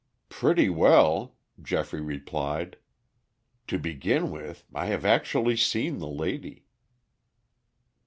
[0.29, 2.77] "Pretty well," Geoffrey replied.
[3.67, 6.65] "To begin with, I have actually seen the lady."